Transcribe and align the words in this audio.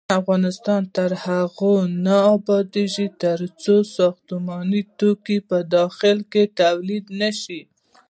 افغانستان 0.19 0.81
تر 0.95 1.11
هغو 1.23 1.73
نه 2.05 2.17
ابادیږي، 2.35 3.07
ترڅو 3.23 3.75
ساختماني 3.95 4.81
توکي 4.97 5.37
په 5.49 5.57
داخل 5.75 6.17
کې 6.31 6.43
تولید 6.61 7.05
نشي. 7.21 7.61